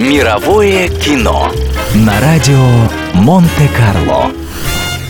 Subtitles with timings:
[0.00, 1.52] Мировое кино
[1.94, 2.56] на радио
[3.12, 4.30] Монте-Карло.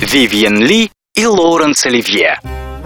[0.01, 2.41] Вивьен Ли и Лоуренс Оливье.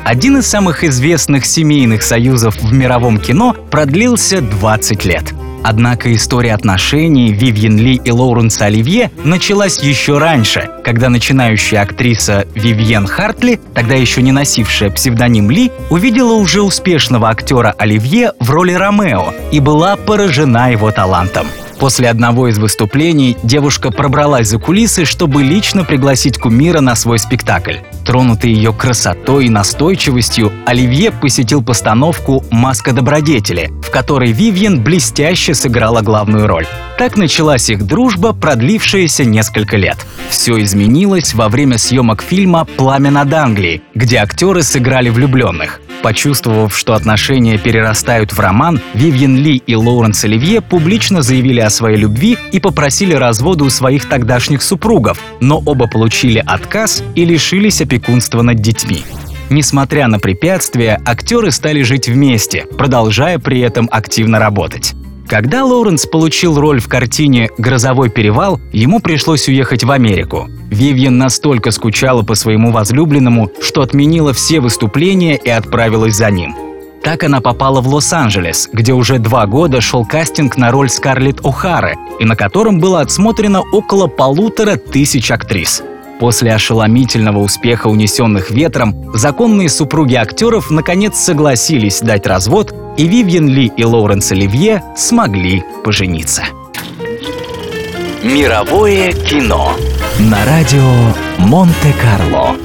[0.05, 5.33] Один из самых известных семейных союзов в мировом кино продлился 20 лет.
[5.63, 13.07] Однако история отношений Вивьен Ли и Лоуренса Оливье началась еще раньше, когда начинающая актриса Вивьен
[13.07, 19.33] Хартли, тогда еще не носившая псевдоним Ли, увидела уже успешного актера Оливье в роли Ромео
[19.53, 21.47] и была поражена его талантом.
[21.79, 27.79] После одного из выступлений девушка пробралась за кулисы, чтобы лично пригласить кумира на свой спектакль.
[28.05, 36.03] Тронутый ее красотой и настойчивостью, Оливье посетил постановку «Маска добродетели», в которой Вивьен блестяще сыграла
[36.03, 36.67] главную роль.
[36.99, 39.97] Так началась их дружба, продлившаяся несколько лет.
[40.29, 45.81] Все изменилось во время съемок фильма «Пламя над Англией», где актеры сыграли влюбленных.
[46.05, 51.97] Почувствовав, что отношения перерастают в роман, Вивьен Ли и Лоуренс Оливье публично заявили о своей
[51.97, 58.43] любви и попросили развода у своих тогдашних супругов, но оба получили отказ и лишились опекунства
[58.43, 59.03] над детьми.
[59.51, 64.95] Несмотря на препятствия, актеры стали жить вместе, продолжая при этом активно работать.
[65.29, 70.49] Когда Лоуренс получил роль в картине «Грозовой перевал», ему пришлось уехать в Америку.
[70.71, 76.55] Вивьен настолько скучала по своему возлюбленному, что отменила все выступления и отправилась за ним.
[77.03, 81.95] Так она попала в Лос-Анджелес, где уже два года шел кастинг на роль Скарлетт О'Хары,
[82.19, 85.83] и на котором было отсмотрено около полутора тысяч актрис.
[86.25, 93.71] После ошеломительного успеха «Унесенных ветром» законные супруги актеров наконец согласились дать развод, и Вивьен Ли
[93.77, 96.45] и Лоуренс Оливье смогли пожениться.
[98.23, 99.75] Мировое кино
[100.19, 100.91] на радио
[101.37, 102.57] Монте-Карло.